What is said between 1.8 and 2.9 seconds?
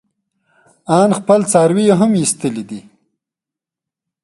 يې هم ايستلي دي.